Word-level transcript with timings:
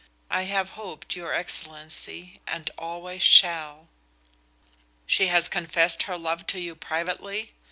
I 0.31 0.45
have 0.45 0.71
hoped, 0.71 1.15
your 1.15 1.31
excellency, 1.31 2.41
and 2.47 2.71
always 2.75 3.21
shall." 3.21 3.87
"She 5.05 5.27
has 5.27 5.47
confessed 5.47 6.01
her 6.09 6.17
love 6.17 6.47
to 6.47 6.59
you 6.59 6.75
privately?" 6.75 7.53